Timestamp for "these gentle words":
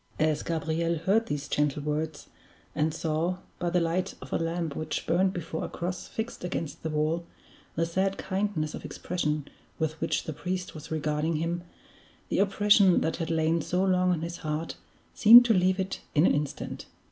1.27-2.27